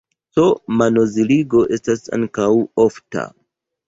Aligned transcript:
C-manoziligo 0.37 1.61
estas 1.77 2.01
ankaŭ 2.19 2.47
ofta. 2.87 3.27